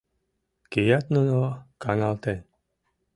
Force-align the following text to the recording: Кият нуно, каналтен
Кият 0.71 1.05
нуно, 1.13 1.49
каналтен 1.83 2.39